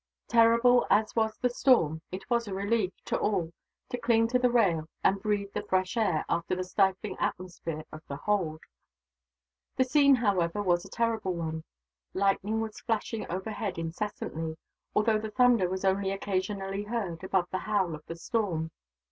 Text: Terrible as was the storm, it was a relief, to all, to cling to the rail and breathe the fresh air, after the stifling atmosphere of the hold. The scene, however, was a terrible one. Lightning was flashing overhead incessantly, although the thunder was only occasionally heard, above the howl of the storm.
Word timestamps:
Terrible 0.27 0.87
as 0.89 1.15
was 1.15 1.37
the 1.37 1.49
storm, 1.51 2.01
it 2.11 2.27
was 2.27 2.47
a 2.47 2.55
relief, 2.55 2.91
to 3.05 3.19
all, 3.19 3.53
to 3.89 3.99
cling 3.99 4.27
to 4.29 4.39
the 4.39 4.49
rail 4.49 4.87
and 5.03 5.21
breathe 5.21 5.53
the 5.53 5.61
fresh 5.61 5.95
air, 5.95 6.25
after 6.27 6.55
the 6.55 6.63
stifling 6.63 7.15
atmosphere 7.19 7.83
of 7.91 8.01
the 8.07 8.15
hold. 8.15 8.61
The 9.75 9.83
scene, 9.83 10.15
however, 10.15 10.59
was 10.59 10.83
a 10.83 10.89
terrible 10.89 11.33
one. 11.35 11.63
Lightning 12.15 12.61
was 12.61 12.79
flashing 12.79 13.27
overhead 13.29 13.77
incessantly, 13.77 14.57
although 14.95 15.19
the 15.19 15.29
thunder 15.29 15.69
was 15.69 15.85
only 15.85 16.09
occasionally 16.09 16.81
heard, 16.85 17.23
above 17.23 17.49
the 17.51 17.59
howl 17.59 17.93
of 17.93 18.03
the 18.07 18.15
storm. 18.15 18.71